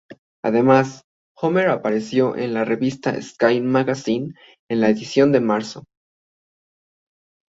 [0.43, 1.03] Además,
[1.37, 4.33] Homer apareció en la revista "Sky Magazine"
[4.67, 5.83] en la edición de marzo.